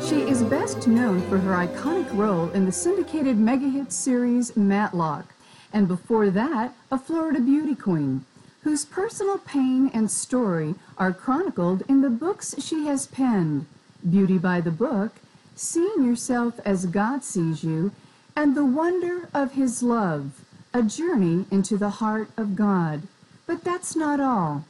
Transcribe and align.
She 0.00 0.22
is 0.22 0.42
best 0.44 0.86
known 0.86 1.20
for 1.28 1.38
her 1.38 1.66
iconic 1.66 2.16
role 2.16 2.50
in 2.50 2.64
the 2.64 2.72
syndicated 2.72 3.36
mega 3.36 3.68
hit 3.68 3.92
series 3.92 4.56
Matlock, 4.56 5.34
and 5.72 5.88
before 5.88 6.30
that, 6.30 6.74
a 6.90 6.98
Florida 6.98 7.40
beauty 7.40 7.74
queen, 7.74 8.24
whose 8.62 8.84
personal 8.84 9.38
pain 9.38 9.90
and 9.92 10.10
story 10.10 10.76
are 10.96 11.12
chronicled 11.12 11.82
in 11.88 12.00
the 12.00 12.10
books 12.10 12.54
she 12.58 12.86
has 12.86 13.06
penned 13.08 13.66
Beauty 14.08 14.38
by 14.38 14.60
the 14.60 14.70
Book, 14.70 15.16
Seeing 15.56 16.04
Yourself 16.04 16.60
as 16.64 16.86
God 16.86 17.24
Sees 17.24 17.64
You, 17.64 17.90
and 18.36 18.56
The 18.56 18.64
Wonder 18.64 19.28
of 19.34 19.52
His 19.52 19.82
Love, 19.82 20.44
a 20.72 20.82
journey 20.82 21.44
into 21.50 21.76
the 21.76 21.90
heart 21.90 22.30
of 22.36 22.54
God. 22.54 23.02
But 23.46 23.64
that's 23.64 23.96
not 23.96 24.20
all. 24.20 24.64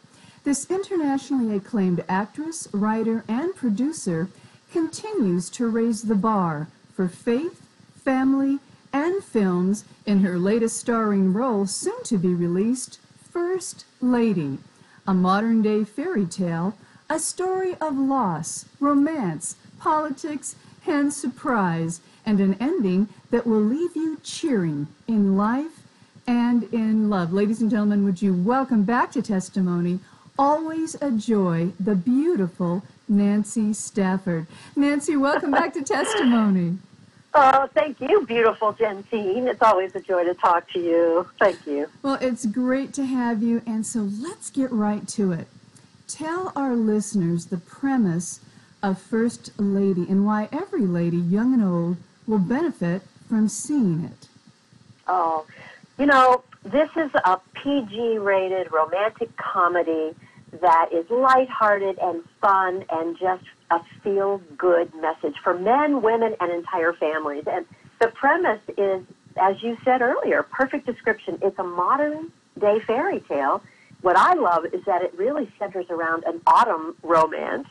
This 0.45 0.71
internationally 0.71 1.55
acclaimed 1.55 2.03
actress, 2.09 2.67
writer, 2.73 3.25
and 3.29 3.55
producer 3.55 4.29
continues 4.73 5.49
to 5.51 5.69
raise 5.69 6.03
the 6.03 6.15
bar 6.15 6.69
for 6.95 7.09
faith, 7.09 7.63
family, 8.05 8.59
and 8.93 9.23
films 9.23 9.85
in 10.07 10.21
her 10.21 10.39
latest 10.39 10.77
starring 10.77 11.33
role, 11.33 11.67
soon 11.67 12.03
to 12.05 12.19
be 12.19 12.35
released, 12.35 12.99
First 13.31 13.85
Lady, 14.01 14.59
a 15.07 15.15
modern 15.15 15.63
day 15.63 15.85
fairy 15.85 16.27
tale, 16.27 16.77
a 17.09 17.19
story 17.19 17.75
of 17.81 17.97
loss, 17.97 18.67
romance, 18.81 19.57
politics, 19.79 20.57
and 20.87 21.13
surprise, 21.13 22.01
and 22.25 22.41
an 22.41 22.55
ending 22.61 23.09
that 23.31 23.47
will 23.47 23.61
leave 23.61 23.95
you 23.95 24.19
cheering 24.23 24.89
in 25.07 25.37
life 25.37 25.83
and 26.27 26.65
in 26.73 27.09
love. 27.09 27.33
Ladies 27.33 27.61
and 27.61 27.71
gentlemen, 27.71 28.05
would 28.05 28.21
you 28.21 28.35
welcome 28.35 28.83
back 28.83 29.13
to 29.13 29.23
Testimony, 29.23 30.01
always 30.39 30.95
a 31.01 31.11
joy, 31.11 31.73
the 31.81 31.95
beautiful 31.95 32.83
Nancy 33.09 33.73
Stafford. 33.73 34.47
Nancy, 34.77 35.17
welcome 35.17 35.51
back 35.51 35.73
to 35.75 35.83
Testimony. 35.83 36.79
Oh, 37.35 37.69
thank 37.75 38.01
you, 38.01 38.25
beautiful 38.27 38.73
Jensine. 38.73 39.47
It's 39.47 39.61
always 39.61 39.95
a 39.95 40.01
joy 40.01 40.25
to 40.25 40.35
talk 40.35 40.69
to 40.73 40.81
you. 40.81 41.29
Thank 41.39 41.67
you. 41.67 41.87
Well, 42.03 42.17
it's 42.23 42.47
great 42.47 42.95
to 42.95 43.05
have 43.05 43.43
you, 43.43 43.61
and 43.67 43.85
so 43.87 44.01
let's 44.01 44.51
get 44.51 44.73
right 44.73 45.07
to 45.09 45.33
it. 45.33 45.47
Tell 46.09 46.53
our 46.57 46.75
listeners 46.75 47.47
the 47.47 47.59
premise 47.59 48.41
of 48.83 48.99
First 48.99 49.53
Lady 49.59 50.07
and 50.09 50.25
why 50.25 50.49
every 50.51 50.87
lady, 50.87 51.19
young 51.19 51.53
and 51.53 51.63
old, 51.63 51.99
will 52.27 52.39
benefit 52.39 53.03
from 53.29 53.49
seeing 53.49 54.05
it. 54.05 54.29
Oh, 55.07 55.47
you 55.99 56.07
know, 56.07 56.43
this 56.65 56.91
is 56.97 57.11
a 57.25 57.39
PG 57.55 58.19
rated 58.19 58.73
romantic 58.73 59.37
comedy 59.37 60.15
that 60.61 60.91
is 60.93 61.09
lighthearted 61.11 61.99
and 61.99 62.23
fun 62.41 62.85
and 62.91 63.19
just 63.19 63.45
a 63.71 63.81
feel 64.03 64.41
good 64.57 64.93
message 64.95 65.35
for 65.43 65.59
men, 65.59 66.03
women, 66.03 66.35
and 66.41 66.53
entire 66.53 66.93
families. 66.93 67.45
And 67.47 67.67
the 68.01 68.09
premise 68.09 68.61
is, 68.77 69.03
as 69.37 69.63
you 69.63 69.77
said 69.85 70.01
earlier, 70.01 70.43
perfect 70.43 70.87
description. 70.87 71.39
It's 71.43 71.59
a 71.59 71.65
modern 71.65 72.33
day 72.59 72.81
fairy 72.87 73.21
tale. 73.21 73.63
What 74.01 74.17
I 74.17 74.35
love 74.35 74.65
is 74.67 74.85
that 74.87 75.03
it 75.03 75.13
really 75.17 75.51
centers 75.59 75.87
around 75.91 76.25
an 76.25 76.41
autumn 76.47 76.97
romance, 77.03 77.69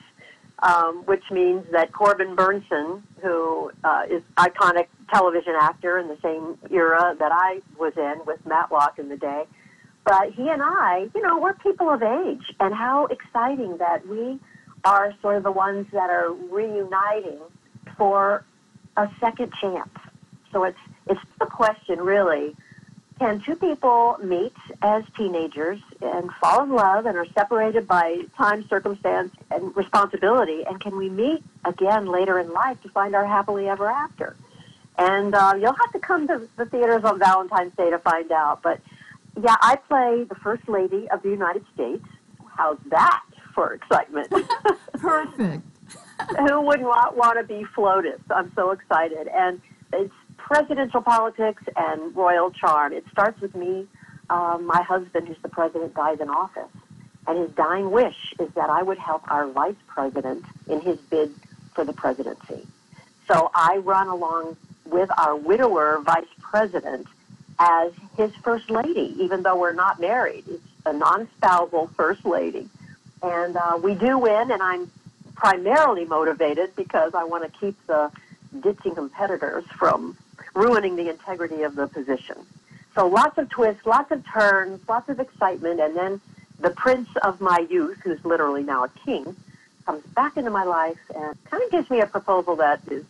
um, 0.59 1.03
which 1.05 1.23
means 1.31 1.65
that 1.71 1.94
Corbin 1.94 2.35
Bernsen, 2.35 3.01
who 3.21 3.71
uh, 3.83 4.03
is 4.09 4.21
iconic 4.35 4.88
television 5.13 5.53
actor 5.59 5.97
in 5.97 6.07
the 6.09 6.17
same 6.21 6.57
era 6.69 7.15
that 7.17 7.31
I 7.31 7.61
was 7.79 7.94
in 7.95 8.25
with 8.25 8.45
Matlock 8.45 8.99
in 8.99 9.07
the 9.07 9.17
day, 9.17 9.45
but 10.07 10.31
he 10.31 10.47
and 10.47 10.62
I, 10.63 11.09
you 11.13 11.22
know, 11.22 11.38
we're 11.38 11.53
people 11.56 11.90
of 11.90 12.01
age, 12.01 12.56
and 12.62 12.73
how 12.73 13.07
exciting 13.07 13.78
that 13.79 14.07
we 14.07 14.40
are 14.85 15.13
sort 15.22 15.35
of 15.35 15.44
the 15.44 15.51
ones 15.51 15.85
that 15.91 16.09
are 16.09 16.31
reuniting 16.31 17.40
for 17.97 18.45
a 18.95 19.09
second 19.19 19.51
chance. 19.59 19.90
So 20.53 20.63
it's 20.63 20.79
it's 21.07 21.19
the 21.40 21.45
question 21.45 22.00
really. 22.00 22.56
Can 23.19 23.41
two 23.41 23.56
people 23.56 24.18
meet 24.23 24.53
as 24.81 25.03
teenagers 25.18 25.79
and 26.01 26.31
fall 26.39 26.63
in 26.63 26.69
love 26.69 27.06
and 27.06 27.18
are 27.18 27.25
separated 27.34 27.88
by 27.88 28.22
time, 28.38 28.66
circumstance, 28.69 29.34
and 29.51 29.75
responsibility? 29.75 30.63
And 30.66 30.79
can 30.79 30.95
we 30.95 31.09
meet 31.09 31.44
again 31.66 32.06
later 32.06 32.39
in 32.39 32.53
life 32.53 32.81
to 32.84 32.89
find 32.89 33.16
our 33.16 33.25
happily 33.25 33.68
ever 33.68 33.88
after? 33.89 34.38
And 35.00 35.34
uh, 35.34 35.56
you'll 35.59 35.74
have 35.74 35.91
to 35.94 36.00
come 36.00 36.28
to 36.28 36.47
the 36.57 36.66
theaters 36.66 37.03
on 37.03 37.18
Valentine's 37.19 37.75
Day 37.75 37.89
to 37.89 37.97
find 37.97 38.31
out. 38.31 38.62
But 38.62 38.79
yeah, 39.41 39.55
I 39.61 39.75
play 39.75 40.23
the 40.23 40.35
First 40.35 40.67
Lady 40.67 41.07
of 41.09 41.21
the 41.21 41.29
United 41.29 41.65
States. 41.73 42.05
How's 42.55 42.77
that 42.89 43.23
for 43.53 43.73
excitement? 43.73 44.31
Perfect. 44.93 45.63
Who 46.39 46.61
wouldn't 46.61 46.87
want, 46.87 47.15
want 47.15 47.37
to 47.39 47.43
be 47.43 47.63
FLOTUS? 47.75 48.19
I'm 48.31 48.51
so 48.55 48.71
excited. 48.71 49.27
And 49.27 49.61
it's 49.93 50.13
presidential 50.37 51.01
politics 51.01 51.63
and 51.75 52.15
royal 52.15 52.51
charm. 52.51 52.93
It 52.93 53.05
starts 53.11 53.39
with 53.39 53.55
me. 53.55 53.87
Um, 54.29 54.65
my 54.65 54.81
husband, 54.81 55.27
who's 55.27 55.37
the 55.41 55.49
president, 55.49 55.93
dies 55.93 56.19
in 56.19 56.29
office. 56.29 56.71
And 57.27 57.37
his 57.37 57.51
dying 57.51 57.91
wish 57.91 58.33
is 58.39 58.49
that 58.55 58.69
I 58.69 58.81
would 58.81 58.97
help 58.97 59.29
our 59.29 59.47
vice 59.47 59.75
president 59.87 60.45
in 60.67 60.81
his 60.81 60.97
bid 60.97 61.31
for 61.75 61.85
the 61.85 61.93
presidency. 61.93 62.65
So 63.27 63.51
I 63.53 63.77
run 63.77 64.07
along 64.07 64.57
with 64.85 65.09
our 65.17 65.35
widower 65.35 66.01
vice 66.03 66.25
president 66.39 67.07
as 67.59 67.91
his 68.17 68.35
first 68.38 68.69
lady, 68.69 69.16
even 69.19 69.44
though 69.44 69.55
we're 69.55 69.73
not 69.73 70.00
married. 70.00 70.44
It's 70.47 70.63
a 70.85 70.94
non-spousal 70.94 71.88
first 71.95 72.25
lady. 72.25 72.67
And 73.22 73.55
uh, 73.55 73.79
we 73.81 73.94
do 73.94 74.17
win, 74.17 74.51
and 74.51 74.61
I'm 74.61 74.91
primarily 75.35 76.05
motivated 76.05 76.75
because 76.75 77.13
I 77.13 77.23
want 77.23 77.44
to 77.51 77.59
keep 77.59 77.75
the 77.88 78.11
ditching 78.59 78.95
competitors 78.95 79.63
from 79.77 80.17
ruining 80.56 80.95
the 80.95 81.09
integrity 81.09 81.61
of 81.61 81.75
the 81.75 81.88
position. 81.88 82.38
So 82.95 83.07
lots 83.07 83.38
of 83.38 83.50
twists, 83.50 83.85
lots 83.85 84.11
of 84.11 84.25
turns, 84.25 84.81
lots 84.89 85.07
of 85.09 85.19
excitement, 85.19 85.79
and 85.79 85.95
then 85.95 86.19
the 86.59 86.72
prince 86.72 87.09
of 87.22 87.39
my 87.39 87.66
youth, 87.69 88.00
who's 88.03 88.23
literally 88.25 88.63
now 88.63 88.85
a 88.85 88.89
king, 89.06 89.35
comes 89.85 90.03
back 90.07 90.35
into 90.35 90.50
my 90.50 90.63
life 90.63 90.97
and 91.16 91.38
kind 91.45 91.63
of 91.63 91.72
gives 91.72 91.89
me 91.89 92.01
a 92.01 92.07
proposal 92.07 92.56
that 92.56 92.81
is 92.89 93.06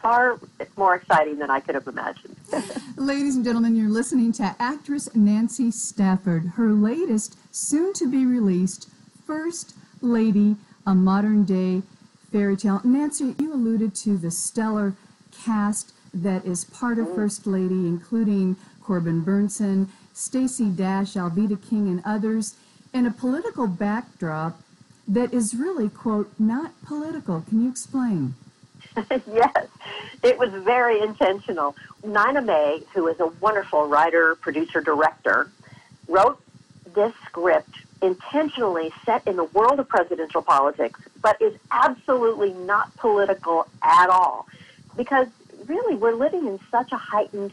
far 0.00 0.38
more 0.76 0.94
exciting 0.94 1.38
than 1.38 1.50
I 1.50 1.60
could 1.60 1.74
have 1.74 1.88
imagined. 1.88 2.36
Ladies 2.96 3.36
and 3.36 3.44
gentlemen, 3.44 3.76
you're 3.76 3.88
listening 3.88 4.32
to 4.32 4.54
actress 4.58 5.14
Nancy 5.14 5.70
Stafford. 5.70 6.52
Her 6.56 6.72
latest, 6.72 7.38
soon 7.50 7.92
to 7.94 8.10
be 8.10 8.26
released, 8.26 8.88
First 9.26 9.74
Lady, 10.00 10.56
a 10.86 10.94
modern 10.94 11.44
day 11.44 11.82
fairy 12.30 12.56
tale. 12.56 12.80
Nancy, 12.84 13.34
you 13.38 13.52
alluded 13.52 13.94
to 13.96 14.18
the 14.18 14.30
stellar 14.30 14.94
cast 15.30 15.92
that 16.12 16.44
is 16.44 16.64
part 16.64 16.98
of 16.98 17.06
mm. 17.06 17.14
First 17.14 17.46
Lady, 17.46 17.86
including 17.86 18.56
Corbin 18.82 19.24
Bernsen, 19.24 19.88
Stacey 20.12 20.68
Dash, 20.68 21.14
Alveda 21.14 21.56
King, 21.68 21.88
and 21.88 22.02
others, 22.04 22.54
in 22.92 23.06
a 23.06 23.10
political 23.10 23.66
backdrop 23.66 24.60
that 25.08 25.32
is 25.32 25.54
really, 25.54 25.88
quote, 25.88 26.30
not 26.38 26.72
political. 26.82 27.40
Can 27.48 27.62
you 27.62 27.70
explain? 27.70 28.34
yes, 29.32 29.66
it 30.22 30.38
was 30.38 30.50
very 30.50 31.00
intentional. 31.00 31.74
Nina 32.04 32.42
May, 32.42 32.82
who 32.94 33.06
is 33.08 33.18
a 33.20 33.26
wonderful 33.40 33.86
writer, 33.86 34.34
producer, 34.36 34.80
director, 34.80 35.50
wrote 36.08 36.40
this 36.94 37.12
script 37.26 37.70
intentionally 38.02 38.90
set 39.06 39.26
in 39.26 39.36
the 39.36 39.44
world 39.44 39.78
of 39.78 39.88
presidential 39.88 40.42
politics, 40.42 41.00
but 41.22 41.40
is 41.40 41.54
absolutely 41.70 42.52
not 42.52 42.94
political 42.96 43.66
at 43.82 44.10
all. 44.10 44.46
Because 44.96 45.28
really, 45.66 45.94
we're 45.94 46.14
living 46.14 46.46
in 46.46 46.58
such 46.70 46.92
a 46.92 46.96
heightened 46.96 47.52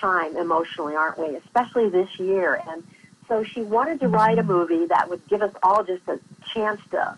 time 0.00 0.36
emotionally, 0.36 0.96
aren't 0.96 1.18
we? 1.18 1.36
Especially 1.36 1.88
this 1.88 2.18
year. 2.18 2.60
And 2.68 2.82
so 3.28 3.44
she 3.44 3.62
wanted 3.62 4.00
to 4.00 4.08
write 4.08 4.38
a 4.38 4.42
movie 4.42 4.86
that 4.86 5.08
would 5.08 5.26
give 5.28 5.40
us 5.40 5.52
all 5.62 5.84
just 5.84 6.06
a 6.08 6.18
chance 6.52 6.80
to 6.90 7.16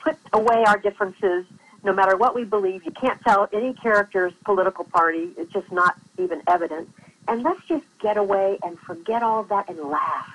put 0.00 0.18
away 0.32 0.64
our 0.66 0.78
differences. 0.78 1.46
No 1.84 1.92
matter 1.92 2.16
what 2.16 2.34
we 2.34 2.44
believe, 2.44 2.84
you 2.84 2.92
can't 2.92 3.20
tell 3.22 3.48
any 3.52 3.74
character's 3.74 4.32
political 4.44 4.84
party. 4.84 5.30
It's 5.36 5.52
just 5.52 5.70
not 5.72 5.96
even 6.18 6.42
evident. 6.46 6.88
And 7.26 7.42
let's 7.42 7.60
just 7.68 7.84
get 8.00 8.16
away 8.16 8.58
and 8.62 8.78
forget 8.80 9.22
all 9.22 9.40
of 9.40 9.48
that 9.48 9.68
and 9.68 9.78
laugh. 9.80 10.28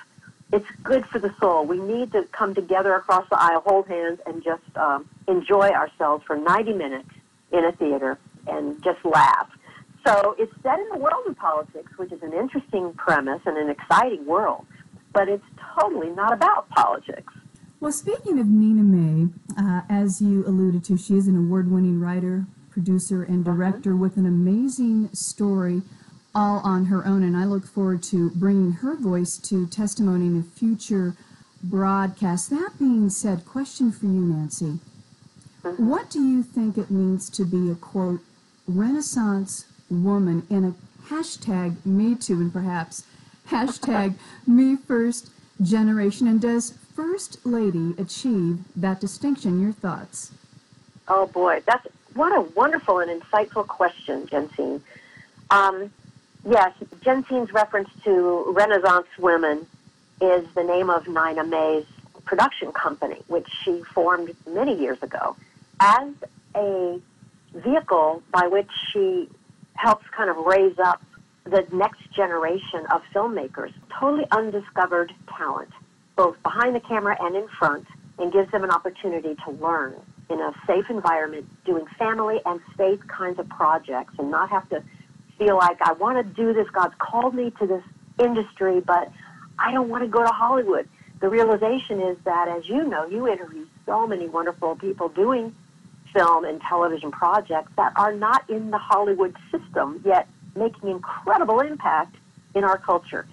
It's 0.52 0.66
good 0.82 1.04
for 1.06 1.18
the 1.18 1.34
soul. 1.40 1.66
We 1.66 1.78
need 1.78 2.12
to 2.12 2.24
come 2.32 2.54
together 2.54 2.94
across 2.94 3.28
the 3.28 3.38
aisle, 3.38 3.62
hold 3.66 3.86
hands, 3.86 4.18
and 4.26 4.42
just 4.42 4.62
um, 4.76 5.08
enjoy 5.26 5.68
ourselves 5.68 6.24
for 6.26 6.36
90 6.36 6.72
minutes 6.72 7.10
in 7.52 7.64
a 7.64 7.72
theater 7.72 8.18
and 8.46 8.82
just 8.82 9.04
laugh. 9.04 9.50
So 10.06 10.34
it's 10.38 10.52
set 10.62 10.78
in 10.78 10.88
the 10.90 10.98
world 10.98 11.26
of 11.26 11.36
politics, 11.36 11.92
which 11.98 12.12
is 12.12 12.22
an 12.22 12.32
interesting 12.32 12.94
premise 12.94 13.42
and 13.44 13.58
an 13.58 13.68
exciting 13.68 14.24
world, 14.24 14.64
but 15.12 15.28
it's 15.28 15.44
totally 15.78 16.10
not 16.10 16.32
about 16.32 16.68
politics. 16.70 17.32
Well, 17.80 17.92
speaking 17.92 18.38
of 18.40 18.48
Nina 18.48 18.82
May, 18.82 19.28
uh, 19.56 19.82
as 19.88 20.20
you 20.20 20.44
alluded 20.46 20.84
to, 20.84 20.96
she 20.96 21.14
is 21.16 21.28
an 21.28 21.36
award 21.36 21.70
winning 21.70 22.00
writer, 22.00 22.46
producer, 22.70 23.22
and 23.22 23.46
Uh-huh. 23.46 23.54
director 23.56 23.94
with 23.96 24.16
an 24.16 24.26
amazing 24.26 25.10
story 25.12 25.82
all 26.34 26.58
on 26.64 26.86
her 26.86 27.06
own. 27.06 27.22
And 27.22 27.36
I 27.36 27.44
look 27.44 27.64
forward 27.64 28.02
to 28.04 28.30
bringing 28.30 28.72
her 28.72 28.96
voice 28.96 29.36
to 29.38 29.66
testimony 29.66 30.26
in 30.26 30.36
a 30.38 30.42
future 30.42 31.14
broadcast. 31.62 32.50
That 32.50 32.72
being 32.78 33.10
said, 33.10 33.44
question 33.46 33.92
for 33.92 34.06
you, 34.06 34.20
Nancy. 34.22 34.80
What 35.76 36.10
do 36.10 36.22
you 36.22 36.42
think 36.42 36.78
it 36.78 36.90
means 36.90 37.28
to 37.30 37.44
be 37.44 37.70
a 37.70 37.74
quote 37.74 38.20
Renaissance 38.66 39.66
woman 39.90 40.46
in 40.50 40.64
a 40.64 40.74
hashtag 41.12 41.76
Me 41.86 42.14
Too 42.14 42.40
and 42.40 42.52
perhaps 42.52 43.04
hashtag 43.48 44.14
Me 44.46 44.76
First 44.76 45.30
generation? 45.62 46.26
And 46.26 46.40
does 46.40 46.74
First 46.98 47.46
Lady 47.46 47.94
achieve 47.96 48.58
that 48.74 49.00
distinction? 49.00 49.62
Your 49.62 49.70
thoughts? 49.70 50.32
Oh 51.06 51.26
boy, 51.26 51.62
that's 51.64 51.86
what 52.14 52.36
a 52.36 52.40
wonderful 52.40 52.98
and 52.98 53.22
insightful 53.22 53.64
question, 53.68 54.26
Jensine. 54.26 54.80
Um, 55.52 55.92
yes, 56.44 56.72
Jensine's 57.04 57.52
reference 57.52 57.88
to 58.02 58.46
Renaissance 58.48 59.06
women 59.16 59.64
is 60.20 60.44
the 60.56 60.64
name 60.64 60.90
of 60.90 61.06
Nina 61.06 61.44
May's 61.44 61.86
production 62.24 62.72
company, 62.72 63.22
which 63.28 63.46
she 63.62 63.80
formed 63.94 64.34
many 64.48 64.76
years 64.76 65.00
ago 65.00 65.36
as 65.78 66.08
a 66.56 67.00
vehicle 67.54 68.24
by 68.32 68.48
which 68.48 68.70
she 68.92 69.28
helps 69.74 70.04
kind 70.10 70.30
of 70.30 70.36
raise 70.38 70.80
up 70.80 71.00
the 71.44 71.64
next 71.70 72.10
generation 72.12 72.86
of 72.90 73.02
filmmakers, 73.14 73.72
totally 74.00 74.26
undiscovered 74.32 75.12
talent, 75.28 75.70
both 76.18 76.36
behind 76.42 76.74
the 76.74 76.80
camera 76.80 77.16
and 77.20 77.36
in 77.36 77.46
front, 77.58 77.86
and 78.18 78.32
gives 78.32 78.50
them 78.50 78.64
an 78.64 78.70
opportunity 78.70 79.36
to 79.44 79.52
learn 79.52 79.94
in 80.28 80.40
a 80.40 80.52
safe 80.66 80.90
environment, 80.90 81.48
doing 81.64 81.86
family 81.96 82.40
and 82.44 82.60
faith 82.76 83.00
kinds 83.06 83.38
of 83.38 83.48
projects, 83.48 84.12
and 84.18 84.28
not 84.28 84.50
have 84.50 84.68
to 84.68 84.82
feel 85.38 85.56
like 85.56 85.80
I 85.80 85.92
want 85.92 86.18
to 86.18 86.34
do 86.34 86.52
this. 86.52 86.68
God's 86.70 86.94
called 86.98 87.34
me 87.34 87.52
to 87.60 87.66
this 87.66 87.84
industry, 88.18 88.80
but 88.80 89.10
I 89.60 89.72
don't 89.72 89.88
want 89.88 90.02
to 90.02 90.08
go 90.08 90.22
to 90.22 90.32
Hollywood. 90.32 90.88
The 91.20 91.28
realization 91.28 92.00
is 92.00 92.18
that, 92.24 92.48
as 92.48 92.68
you 92.68 92.82
know, 92.84 93.06
you 93.06 93.28
interview 93.28 93.66
so 93.86 94.06
many 94.06 94.28
wonderful 94.28 94.74
people 94.74 95.08
doing 95.08 95.54
film 96.12 96.44
and 96.44 96.60
television 96.60 97.12
projects 97.12 97.70
that 97.76 97.92
are 97.94 98.12
not 98.12 98.48
in 98.50 98.72
the 98.72 98.78
Hollywood 98.78 99.36
system, 99.52 100.02
yet 100.04 100.26
making 100.56 100.88
incredible 100.88 101.60
impact 101.60 102.16
in 102.56 102.64
our 102.64 102.78
culture. 102.78 103.24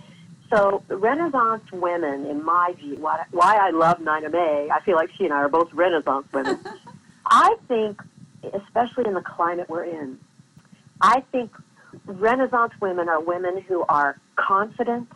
So, 0.50 0.84
Renaissance 0.88 1.64
women, 1.72 2.26
in 2.26 2.44
my 2.44 2.74
view, 2.78 2.98
why, 2.98 3.26
why 3.32 3.58
I 3.58 3.72
love 3.72 4.00
Nina 4.00 4.30
May, 4.30 4.70
I 4.72 4.80
feel 4.82 4.96
like 4.96 5.10
she 5.18 5.26
and 5.26 5.34
I 5.34 5.38
are 5.38 5.50
both 5.50 5.74
Renaissance 5.74 6.28
women. 6.32 6.60
I 7.26 7.56
think, 7.68 8.02
especially 8.54 9.06
in 9.08 9.16
the 9.16 9.22
climate 9.22 9.70
we're 9.70 9.86
in, 9.86 10.20
I 11.02 11.22
think 11.32 11.52
Renaissance 12.06 12.74
women 12.80 13.10
are 13.10 13.20
women 13.20 13.62
who 13.62 13.84
are 13.90 14.20
confident, 14.36 15.12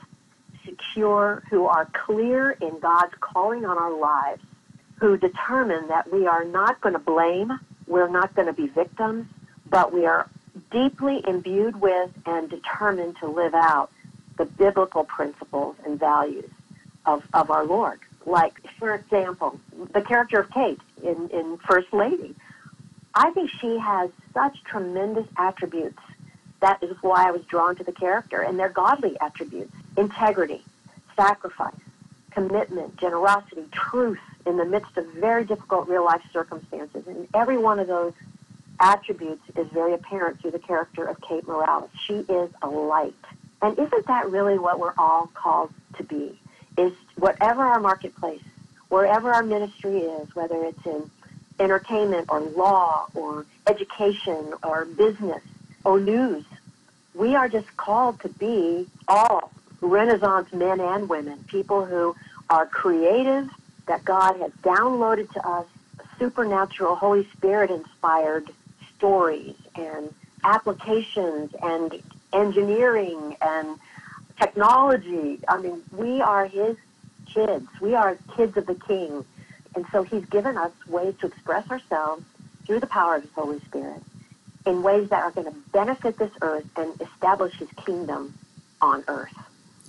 secure, 0.65 1.43
who 1.49 1.65
are 1.65 1.87
clear 1.93 2.51
in 2.51 2.79
God's 2.79 3.13
calling 3.19 3.65
on 3.65 3.77
our 3.77 3.93
lives, 3.93 4.41
who 4.99 5.15
determine 5.15 5.87
that 5.89 6.11
we 6.11 6.25
are 6.25 6.43
not 6.43 6.81
going 6.81 6.93
to 6.93 6.99
blame, 6.99 7.51
we're 7.87 8.09
not 8.09 8.33
going 8.35 8.47
to 8.47 8.53
be 8.53 8.67
victims, 8.67 9.27
but 9.69 9.93
we 9.93 10.05
are 10.07 10.27
deeply 10.71 11.23
imbued 11.27 11.79
with 11.79 12.09
and 12.25 12.49
determined 12.49 13.15
to 13.17 13.27
live 13.27 13.53
out 13.53 13.91
the 14.39 14.45
biblical 14.45 15.03
principles 15.03 15.75
and 15.85 15.99
values 15.99 16.49
of, 17.05 17.23
of 17.33 17.51
our 17.51 17.65
Lord. 17.65 17.99
Like, 18.25 18.53
for 18.79 18.95
example, 18.95 19.59
the 19.93 20.01
character 20.01 20.39
of 20.39 20.49
Kate 20.49 20.79
in, 21.03 21.29
in 21.29 21.57
First 21.57 21.93
Lady. 21.93 22.33
I 23.13 23.31
think 23.31 23.49
she 23.49 23.77
has 23.77 24.09
such 24.33 24.63
tremendous 24.63 25.27
attributes. 25.37 25.99
That 26.61 26.81
is 26.81 26.95
why 27.01 27.27
I 27.27 27.31
was 27.31 27.43
drawn 27.43 27.75
to 27.75 27.83
the 27.83 27.91
character, 27.91 28.41
and 28.41 28.57
they're 28.57 28.69
godly 28.69 29.19
attributes 29.19 29.73
integrity, 29.97 30.61
sacrifice, 31.17 31.73
commitment, 32.31 32.95
generosity, 32.97 33.65
truth 33.71 34.19
in 34.45 34.55
the 34.55 34.65
midst 34.65 34.95
of 34.95 35.05
very 35.13 35.43
difficult 35.43 35.89
real 35.89 36.05
life 36.05 36.21
circumstances. 36.31 37.05
And 37.07 37.27
every 37.33 37.57
one 37.57 37.79
of 37.79 37.87
those 37.87 38.13
attributes 38.79 39.43
is 39.57 39.67
very 39.73 39.93
apparent 39.93 40.39
through 40.39 40.51
the 40.51 40.59
character 40.59 41.05
of 41.05 41.19
Kate 41.19 41.45
Morales. 41.45 41.89
She 42.05 42.19
is 42.19 42.49
a 42.61 42.69
light. 42.69 43.13
And 43.61 43.77
isn't 43.77 44.07
that 44.07 44.29
really 44.29 44.57
what 44.57 44.79
we're 44.79 44.93
all 44.97 45.27
called 45.33 45.71
to 45.97 46.03
be? 46.03 46.39
Is 46.77 46.93
whatever 47.17 47.63
our 47.63 47.79
marketplace, 47.79 48.41
wherever 48.87 49.31
our 49.33 49.43
ministry 49.43 49.99
is, 49.99 50.33
whether 50.35 50.63
it's 50.63 50.85
in 50.85 51.09
entertainment 51.59 52.27
or 52.29 52.39
law 52.39 53.07
or 53.13 53.45
education 53.67 54.53
or 54.63 54.85
business 54.85 55.43
or 55.83 55.99
news, 55.99 56.45
we 57.13 57.35
are 57.35 57.49
just 57.49 57.75
called 57.75 58.19
to 58.21 58.29
be 58.29 58.87
all 59.07 59.51
Renaissance 59.81 60.51
men 60.53 60.79
and 60.79 61.09
women, 61.09 61.43
people 61.47 61.85
who 61.85 62.15
are 62.49 62.65
creative, 62.65 63.49
that 63.87 64.05
God 64.05 64.37
has 64.37 64.51
downloaded 64.63 65.31
to 65.33 65.47
us 65.47 65.65
supernatural, 66.17 66.95
Holy 66.95 67.27
Spirit 67.31 67.71
inspired 67.71 68.49
stories 68.97 69.55
and 69.75 70.13
applications 70.43 71.53
and 71.63 72.01
engineering 72.33 73.35
and 73.41 73.79
technology. 74.37 75.39
I 75.47 75.59
mean, 75.59 75.81
we 75.91 76.21
are 76.21 76.45
His 76.45 76.77
kids. 77.25 77.67
We 77.81 77.95
are 77.95 78.17
kids 78.35 78.57
of 78.57 78.65
the 78.65 78.75
King. 78.75 79.25
And 79.75 79.85
so 79.91 80.03
He's 80.03 80.25
given 80.25 80.57
us 80.57 80.71
ways 80.87 81.15
to 81.21 81.27
express 81.27 81.69
ourselves 81.69 82.23
through 82.65 82.79
the 82.79 82.87
power 82.87 83.15
of 83.15 83.23
His 83.23 83.31
Holy 83.33 83.59
Spirit 83.61 84.01
in 84.65 84.83
ways 84.83 85.09
that 85.09 85.23
are 85.23 85.31
going 85.31 85.47
to 85.47 85.57
benefit 85.71 86.17
this 86.17 86.31
earth 86.41 86.67
and 86.75 86.99
establish 87.01 87.55
His 87.55 87.69
kingdom 87.85 88.33
on 88.81 89.03
earth. 89.07 89.33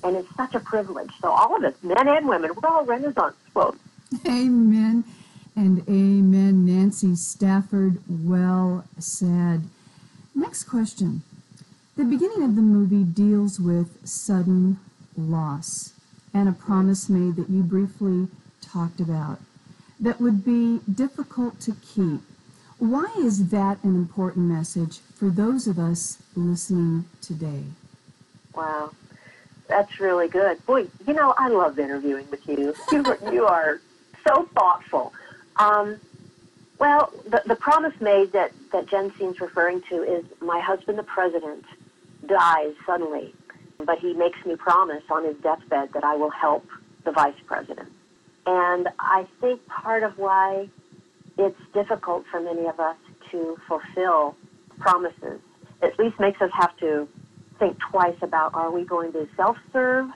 And 0.02 0.16
it's 0.16 0.34
such 0.34 0.54
a 0.54 0.60
privilege. 0.60 1.10
So 1.20 1.30
all 1.30 1.56
of 1.56 1.64
us, 1.64 1.74
men 1.82 2.08
and 2.08 2.26
women, 2.28 2.52
we're 2.54 2.68
all 2.68 2.84
Renaissance 2.84 3.36
folks. 3.52 3.78
Amen 4.26 5.04
and 5.54 5.80
amen. 5.88 6.64
Nancy 6.64 7.14
Stafford, 7.14 8.00
well 8.08 8.84
said. 8.98 9.64
Next 10.34 10.64
question. 10.64 11.22
The 12.00 12.06
beginning 12.06 12.42
of 12.44 12.56
the 12.56 12.62
movie 12.62 13.04
deals 13.04 13.60
with 13.60 14.08
sudden 14.08 14.78
loss 15.18 15.92
and 16.32 16.48
a 16.48 16.52
promise 16.52 17.10
made 17.10 17.36
that 17.36 17.50
you 17.50 17.62
briefly 17.62 18.28
talked 18.62 19.00
about 19.00 19.38
that 20.00 20.18
would 20.18 20.42
be 20.42 20.80
difficult 20.90 21.60
to 21.60 21.76
keep. 21.82 22.22
Why 22.78 23.04
is 23.18 23.50
that 23.50 23.84
an 23.84 23.96
important 23.96 24.46
message 24.46 25.00
for 25.14 25.28
those 25.28 25.66
of 25.66 25.78
us 25.78 26.16
listening 26.34 27.04
today? 27.20 27.64
Wow. 28.54 28.92
That's 29.68 30.00
really 30.00 30.28
good. 30.28 30.64
Boy, 30.64 30.86
you 31.06 31.12
know, 31.12 31.34
I 31.36 31.48
love 31.48 31.78
interviewing 31.78 32.30
with 32.30 32.48
you. 32.48 32.74
You 32.92 33.04
are, 33.04 33.18
you 33.30 33.46
are 33.46 33.80
so 34.26 34.48
thoughtful. 34.54 35.12
Um, 35.56 36.00
well, 36.78 37.12
the, 37.26 37.42
the 37.44 37.56
promise 37.56 38.00
made 38.00 38.32
that, 38.32 38.52
that 38.72 38.86
Jensine's 38.86 39.38
referring 39.38 39.82
to 39.90 40.02
is 40.02 40.24
my 40.40 40.60
husband, 40.60 40.96
the 40.96 41.02
president, 41.02 41.66
dies 42.30 42.72
suddenly, 42.86 43.34
but 43.78 43.98
he 43.98 44.14
makes 44.14 44.38
me 44.46 44.56
promise 44.56 45.02
on 45.10 45.24
his 45.26 45.36
deathbed 45.42 45.90
that 45.92 46.04
I 46.04 46.14
will 46.14 46.30
help 46.30 46.64
the 47.04 47.10
vice 47.10 47.34
president. 47.46 47.90
And 48.46 48.88
I 48.98 49.26
think 49.40 49.66
part 49.66 50.04
of 50.04 50.16
why 50.16 50.68
it's 51.36 51.60
difficult 51.74 52.24
for 52.30 52.40
many 52.40 52.66
of 52.66 52.78
us 52.78 52.96
to 53.32 53.58
fulfill 53.68 54.36
promises, 54.78 55.40
at 55.82 55.98
least 55.98 56.18
makes 56.20 56.40
us 56.40 56.50
have 56.54 56.76
to 56.78 57.08
think 57.58 57.78
twice 57.90 58.16
about 58.22 58.54
are 58.54 58.70
we 58.70 58.84
going 58.84 59.12
to 59.12 59.28
self 59.36 59.56
serve 59.72 60.06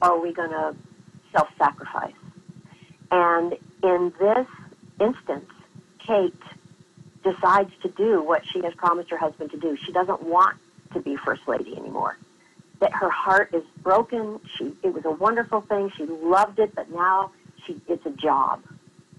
or 0.00 0.12
are 0.12 0.20
we 0.20 0.32
going 0.32 0.50
to 0.50 0.74
self 1.32 1.48
sacrifice? 1.58 2.14
And 3.10 3.54
in 3.82 4.12
this 4.18 4.46
instance, 5.00 5.50
Kate 5.98 6.34
decides 7.22 7.70
to 7.82 7.88
do 7.88 8.22
what 8.22 8.42
she 8.52 8.62
has 8.62 8.74
promised 8.74 9.10
her 9.10 9.18
husband 9.18 9.50
to 9.50 9.58
do. 9.58 9.76
She 9.84 9.92
doesn't 9.92 10.22
want 10.22 10.56
to 10.94 11.00
be 11.00 11.16
First 11.16 11.42
Lady 11.46 11.76
anymore. 11.76 12.16
That 12.80 12.92
her 12.92 13.10
heart 13.10 13.54
is 13.54 13.62
broken. 13.82 14.40
She 14.56 14.72
it 14.82 14.92
was 14.92 15.04
a 15.04 15.10
wonderful 15.10 15.60
thing. 15.62 15.90
She 15.96 16.04
loved 16.04 16.58
it, 16.58 16.74
but 16.74 16.90
now 16.90 17.32
she 17.66 17.80
it's 17.88 18.04
a 18.06 18.10
job. 18.10 18.62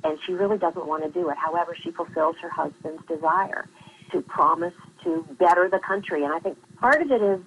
And 0.03 0.19
she 0.25 0.33
really 0.33 0.57
doesn't 0.57 0.85
want 0.85 1.03
to 1.03 1.09
do 1.09 1.29
it. 1.29 1.37
However, 1.37 1.75
she 1.81 1.91
fulfills 1.91 2.35
her 2.41 2.49
husband's 2.49 3.05
desire 3.07 3.69
to 4.11 4.21
promise 4.21 4.73
to 5.05 5.25
better 5.39 5.69
the 5.69 5.79
country. 5.79 6.23
And 6.23 6.33
I 6.33 6.39
think 6.39 6.57
part 6.77 7.01
of 7.01 7.09
it 7.09 7.21
is 7.21 7.39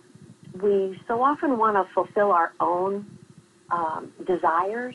we 0.62 0.98
so 1.06 1.22
often 1.22 1.58
want 1.58 1.76
to 1.76 1.92
fulfill 1.92 2.32
our 2.32 2.52
own 2.60 3.06
um, 3.70 4.10
desires, 4.26 4.94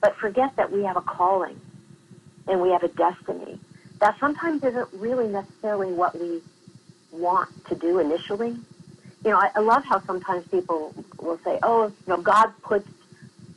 but 0.00 0.16
forget 0.16 0.54
that 0.56 0.70
we 0.70 0.84
have 0.84 0.96
a 0.96 1.00
calling 1.00 1.60
and 2.46 2.60
we 2.60 2.70
have 2.70 2.84
a 2.84 2.88
destiny 2.88 3.58
that 4.00 4.18
sometimes 4.18 4.62
isn't 4.62 4.88
really 4.92 5.28
necessarily 5.28 5.92
what 5.92 6.18
we 6.18 6.42
want 7.14 7.48
to 7.68 7.74
do 7.74 7.98
initially. 7.98 8.56
You 9.24 9.30
know, 9.30 9.38
I, 9.38 9.50
I 9.54 9.60
love 9.60 9.84
how 9.84 10.00
sometimes 10.00 10.46
people 10.48 10.94
will 11.20 11.38
say, 11.44 11.58
"Oh, 11.62 11.86
you 11.86 11.94
know, 12.06 12.18
God 12.18 12.52
puts 12.62 12.88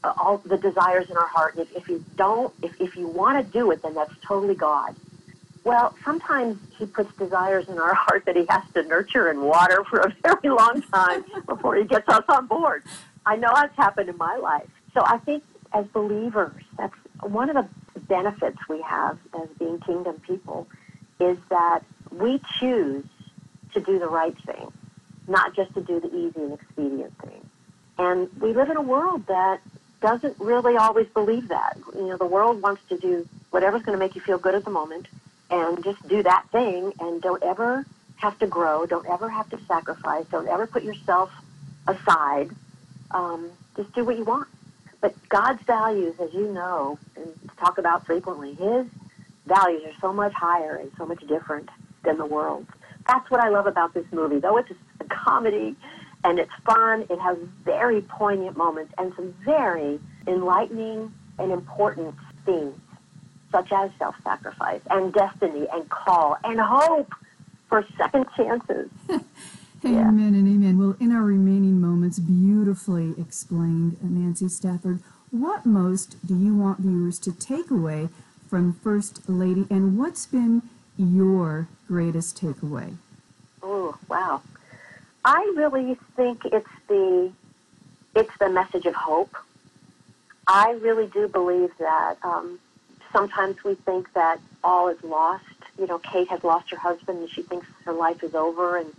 uh, 0.04 0.14
all 0.18 0.38
the 0.38 0.58
desires 0.58 1.10
in 1.10 1.18
our 1.18 1.28
heart, 1.28 1.56
and 1.56 1.64
if, 1.64 1.76
if 1.76 1.90
you 1.90 2.04
don't, 2.16 2.54
if, 2.62 2.80
if 2.80 2.96
you 2.96 3.08
want 3.08 3.46
to 3.46 3.52
do 3.52 3.72
it, 3.72 3.82
then 3.82 3.94
that's 3.94 4.14
totally 4.26 4.56
God." 4.56 4.96
Well, 5.64 5.94
sometimes 6.06 6.60
He 6.78 6.86
puts 6.86 7.14
desires 7.18 7.68
in 7.68 7.78
our 7.78 7.94
heart 8.06 8.26
that 8.26 8.36
He 8.36 8.46
has 8.50 8.64
to 8.74 8.84
nurture 8.84 9.28
and 9.28 9.42
water 9.42 9.84
for 9.90 10.00
a 10.00 10.16
very 10.24 10.50
long 10.50 10.82
time 10.84 11.26
before 11.46 11.76
He 11.76 11.84
gets 11.84 12.08
us 12.08 12.24
on 12.30 12.48
board. 12.48 12.84
I 13.26 13.36
know 13.36 13.52
that's 13.54 13.76
happened 13.76 14.10
in 14.10 14.18
my 14.18 14.38
life. 14.38 14.70
So 14.94 15.04
I 15.06 15.18
think 15.18 15.44
as 15.74 15.86
believers, 15.88 16.64
that's 16.78 16.96
one 17.22 17.50
of 17.50 17.56
the 17.56 18.00
benefits 18.02 18.58
we 18.70 18.82
have 18.82 19.18
as 19.34 19.50
being 19.60 19.80
kingdom 19.82 20.22
people 20.26 20.68
is 21.20 21.38
that 21.50 21.82
we 22.12 22.40
choose 22.60 23.04
to 23.78 23.86
do 23.86 24.00
the 24.00 24.08
right 24.08 24.36
thing, 24.46 24.72
not 25.28 25.56
just 25.56 25.74
to 25.76 25.82
do 25.82 26.00
the 26.00 26.14
easy 26.16 26.42
and 26.42 26.54
expedient 26.54 27.18
thing. 27.20 27.50
And 27.98 28.30
we 28.42 28.54
live 28.54 28.70
in 28.70 28.78
a 28.78 28.82
world 28.82 29.28
that 29.28 29.60
doesn't 30.02 30.40
really 30.40 30.78
always 30.78 31.08
believe 31.08 31.50
that. 31.50 31.78
You 31.96 32.08
know, 32.08 32.18
the 32.18 32.26
world 32.26 32.62
wants 32.62 32.82
to 32.90 32.98
do 32.98 33.28
whatever's 33.50 33.82
going 33.84 33.98
to 33.98 34.04
make 34.04 34.16
you 34.16 34.22
feel 34.22 34.38
good 34.38 34.56
at 34.56 34.66
the 34.66 34.72
moment 34.72 35.08
and 35.50 35.84
just 35.84 36.06
do 36.08 36.24
that 36.24 36.46
thing 36.52 36.94
and 37.00 37.22
don't 37.22 37.42
ever 37.44 37.86
have 38.18 38.38
to 38.40 38.48
grow, 38.48 38.86
don't 38.86 39.08
ever 39.08 39.30
have 39.30 39.50
to 39.50 39.60
sacrifice, 39.68 40.26
don't 40.32 40.48
ever 40.48 40.68
put 40.68 40.84
yourself 40.84 41.32
aside. 41.88 42.50
Um, 43.12 43.50
just 43.76 43.94
do 43.94 44.04
what 44.04 44.18
you 44.18 44.24
want. 44.24 44.48
But 45.02 45.16
God's 45.30 45.62
values, 45.64 46.16
as 46.20 46.34
you 46.34 46.52
know 46.52 46.98
and 47.16 47.28
talk 47.58 47.78
about 47.78 48.06
frequently, 48.06 48.56
His 48.56 48.88
values 49.46 49.84
are 49.86 50.00
so 50.02 50.12
much 50.12 50.34
higher 50.34 50.76
and 50.76 50.92
so 50.98 51.06
much 51.06 51.26
different 51.28 51.70
than 52.04 52.18
the 52.18 52.26
world's. 52.26 52.70
That's 53.08 53.30
what 53.32 53.42
I 53.42 53.50
love 53.50 53.68
about 53.68 53.94
this 53.94 54.06
movie. 54.12 54.40
Though 54.40 54.58
it's 54.58 54.72
a 55.00 55.04
comedy 55.06 55.76
and 56.24 56.40
it's 56.40 56.52
fun, 56.66 57.06
it 57.10 57.20
has 57.20 57.38
very 57.64 58.02
poignant 58.02 58.58
moments 58.58 58.94
and 58.98 59.14
some 59.16 59.34
very 59.46 60.00
enlightening 60.28 61.14
and 61.40 61.52
important 61.52 62.16
themes, 62.46 62.80
such 63.52 63.72
as 63.72 63.92
self-sacrifice 63.98 64.82
and 64.90 65.14
destiny 65.14 65.68
and 65.72 65.90
call 65.90 66.38
and 66.44 66.60
hope 66.60 67.14
for 67.70 67.86
second 67.98 68.26
chances. 68.36 68.90
Amen 69.86 70.34
and 70.34 70.48
amen. 70.48 70.80
Well, 70.80 70.98
in 71.00 71.12
our 71.16 71.22
remaining 71.22 71.80
moments, 71.80 72.18
beautifully 72.18 73.14
explained, 73.18 73.98
Nancy 74.02 74.50
Stafford, 74.50 75.02
what 75.30 75.68
most 75.68 76.18
do 76.26 76.36
you 76.36 76.56
want 76.56 76.80
viewers 76.80 77.20
to 77.20 77.32
take 77.32 77.70
away 77.70 78.10
from 78.50 78.74
First 78.74 79.30
Lady, 79.30 79.68
and 79.70 79.98
what's 79.98 80.26
been 80.26 80.64
your 80.98 81.68
greatest 81.88 82.42
takeaway? 82.42 82.98
Oh, 83.62 83.98
wow. 84.08 84.42
I 85.24 85.54
really 85.56 85.98
think 86.16 86.46
it's 86.46 86.68
the 86.88 87.32
it's 88.16 88.36
the 88.40 88.50
message 88.50 88.86
of 88.86 88.96
hope. 88.96 89.36
I 90.48 90.72
really 90.82 91.08
do 91.08 91.28
believe 91.28 91.72
that 91.78 92.16
um, 92.24 92.60
sometimes 93.12 93.64
we 93.64 93.76
think 93.76 94.12
that 94.14 94.40
all 94.64 94.88
is 94.88 95.04
lost. 95.04 95.44
You 95.78 95.86
know, 95.86 96.00
Kate 96.00 96.28
has 96.30 96.44
lost 96.44 96.72
her 96.72 96.78
husband, 96.78 97.20
and 97.20 97.30
she 97.30 97.44
thinks 97.44 97.68
her 97.86 97.94
life 97.94 98.24
is 98.24 98.34
over, 98.34 98.78
and 98.78 98.92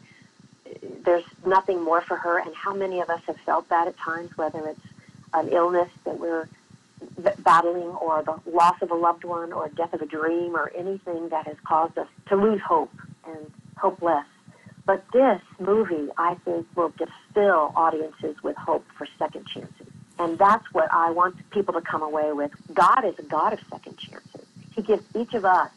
there's 1.05 1.25
nothing 1.45 1.83
more 1.83 2.01
for 2.03 2.17
her. 2.17 2.39
And 2.39 2.55
how 2.55 2.75
many 2.75 3.01
of 3.01 3.09
us 3.11 3.23
have 3.27 3.39
felt 3.39 3.69
that 3.71 3.89
at 3.89 3.97
times, 3.97 4.37
whether 4.37 4.65
it's 4.69 4.81
an 5.33 5.49
illness 5.49 5.91
that 6.05 6.21
we're 6.21 6.49
battling 7.39 7.89
or 7.89 8.23
the 8.23 8.39
loss 8.51 8.77
of 8.83 8.91
a 8.91 8.95
loved 8.95 9.25
one 9.25 9.53
or 9.53 9.69
death 9.69 9.93
of 9.93 10.03
a 10.03 10.07
dream 10.07 10.57
or 10.57 10.71
anything 10.77 11.29
that 11.31 11.47
has 11.47 11.57
caused 11.65 11.99
us 11.99 12.09
to 12.29 12.37
lose 12.37 12.61
hope 12.61 12.93
and 13.27 13.51
hopeless. 13.77 14.27
But 14.87 15.05
this 15.13 15.41
movie, 15.59 16.09
I 16.17 16.35
think, 16.45 16.67
will 16.75 16.93
just 16.99 17.13
fill 17.35 17.73
audiences 17.77 18.43
with 18.43 18.57
hope 18.57 18.87
for 18.97 19.07
second 19.19 19.47
chances. 19.47 19.87
And 20.19 20.39
that's 20.39 20.65
what 20.73 20.89
I 20.93 21.11
want 21.11 21.37
people 21.51 21.75
to 21.75 21.81
come 21.81 22.03
away 22.03 22.33
with. 22.33 22.51
God 22.73 23.05
is 23.05 23.19
a 23.19 23.23
God 23.23 23.53
of 23.53 23.61
second 23.71 23.99
chances. 23.99 24.47
He 24.75 24.83
gives 24.83 25.03
each 25.15 25.35
of 25.35 25.45
us 25.45 25.71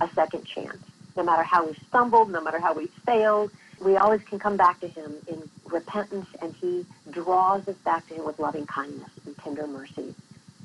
a 0.00 0.08
second 0.14 0.44
chance. 0.46 0.78
No 1.16 1.22
matter 1.22 1.42
how 1.42 1.66
we 1.66 1.76
stumbled, 1.88 2.30
no 2.30 2.40
matter 2.40 2.58
how 2.58 2.74
we 2.74 2.86
failed, 3.06 3.50
we 3.80 3.96
always 3.96 4.20
can 4.22 4.38
come 4.38 4.56
back 4.56 4.80
to 4.80 4.88
him 4.88 5.16
in 5.26 5.48
repentance 5.66 6.26
and 6.40 6.54
he 6.60 6.86
draws 7.10 7.66
us 7.68 7.76
back 7.84 8.06
to 8.08 8.14
him 8.14 8.24
with 8.24 8.38
loving 8.38 8.66
kindness 8.66 9.10
and 9.26 9.36
tender 9.38 9.66
mercy. 9.66 10.14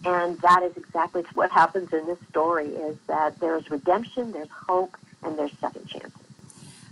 And 0.06 0.40
that 0.40 0.64
is 0.64 0.76
exactly 0.78 1.24
what 1.34 1.52
happens 1.52 1.92
in 1.94 2.06
this 2.06 2.20
story 2.30 2.68
is 2.68 2.98
that 3.08 3.40
there's 3.40 3.70
redemption, 3.70 4.32
there's 4.32 4.50
hope, 4.50 4.96
and 5.24 5.38
there's 5.38 5.52
second 5.60 5.88
chances. 5.88 6.14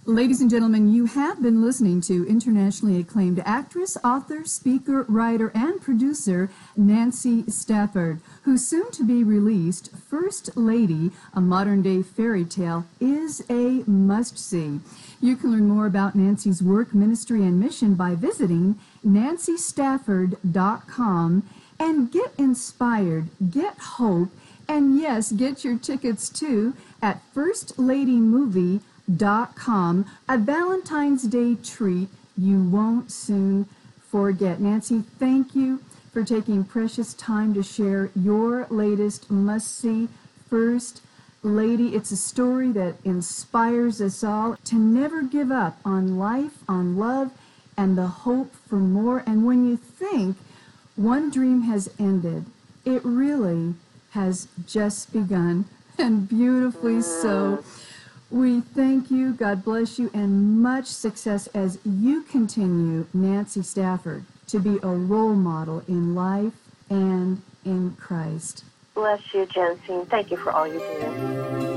Ladies 0.09 0.39
and 0.39 0.49
gentlemen, 0.49 0.93
you 0.93 1.05
have 1.05 1.41
been 1.41 1.61
listening 1.61 1.99
to 1.99 2.25
internationally 2.29 2.97
acclaimed 2.97 3.41
actress, 3.43 3.97
author, 4.05 4.45
speaker, 4.45 5.03
writer, 5.09 5.51
and 5.53 5.81
producer 5.81 6.49
Nancy 6.77 7.43
Stafford, 7.49 8.21
whose 8.43 8.65
soon 8.65 8.89
to 8.91 9.03
be 9.03 9.21
released 9.21 9.93
First 9.93 10.55
Lady, 10.55 11.11
a 11.33 11.41
modern 11.41 11.81
day 11.81 12.03
fairy 12.03 12.45
tale, 12.45 12.85
is 13.01 13.43
a 13.49 13.83
must 13.85 14.39
see. 14.39 14.79
You 15.19 15.35
can 15.35 15.51
learn 15.51 15.67
more 15.67 15.85
about 15.85 16.15
Nancy's 16.15 16.63
work, 16.63 16.95
ministry, 16.95 17.43
and 17.43 17.59
mission 17.59 17.95
by 17.95 18.15
visiting 18.15 18.79
nancystafford.com 19.05 21.43
and 21.79 22.11
get 22.11 22.33
inspired, 22.37 23.29
get 23.51 23.77
hope, 23.77 24.29
and 24.67 24.99
yes, 24.99 25.31
get 25.31 25.63
your 25.63 25.77
tickets 25.77 26.27
too 26.29 26.73
at 27.01 27.21
firstladymovie.com. 27.33 30.05
A 30.27 30.37
Valentine's 30.37 31.23
Day 31.23 31.55
treat 31.55 32.09
you 32.37 32.61
won't 32.61 33.11
soon 33.11 33.67
forget. 34.09 34.59
Nancy, 34.59 35.03
thank 35.19 35.55
you 35.55 35.81
for 36.11 36.23
taking 36.23 36.63
precious 36.63 37.13
time 37.13 37.53
to 37.53 37.63
share 37.63 38.09
your 38.15 38.67
latest 38.69 39.29
must 39.29 39.77
see 39.77 40.07
first 40.49 41.01
lady. 41.43 41.95
It's 41.95 42.11
a 42.11 42.17
story 42.17 42.71
that 42.71 42.95
inspires 43.03 44.01
us 44.01 44.23
all 44.23 44.57
to 44.65 44.75
never 44.75 45.21
give 45.21 45.51
up 45.51 45.79
on 45.85 46.17
life, 46.17 46.63
on 46.67 46.97
love, 46.97 47.31
and 47.77 47.97
the 47.97 48.07
hope 48.07 48.53
for 48.67 48.77
more. 48.77 49.23
And 49.25 49.45
when 49.45 49.67
you 49.67 49.77
think 49.77 50.37
one 50.97 51.29
dream 51.29 51.61
has 51.61 51.89
ended, 51.97 52.45
it 52.83 53.01
really 53.05 53.75
has 54.11 54.47
just 54.65 55.13
begun, 55.13 55.65
and 55.97 56.27
beautifully 56.27 57.01
so. 57.01 57.63
We 58.29 58.59
thank 58.59 59.09
you, 59.09 59.31
God 59.31 59.63
bless 59.63 59.97
you, 59.97 60.11
and 60.13 60.61
much 60.61 60.87
success 60.87 61.47
as 61.47 61.79
you 61.85 62.23
continue, 62.23 63.07
Nancy 63.13 63.61
Stafford, 63.61 64.25
to 64.47 64.59
be 64.59 64.79
a 64.83 64.89
role 64.89 65.35
model 65.35 65.81
in 65.87 66.13
life 66.13 66.53
and 66.89 67.41
in 67.63 67.95
Christ. 67.99 68.65
Bless 68.95 69.21
you, 69.33 69.45
Jensine. 69.45 70.09
Thank 70.09 70.31
you 70.31 70.37
for 70.37 70.51
all 70.51 70.67
you 70.67 70.79
do. 70.79 71.76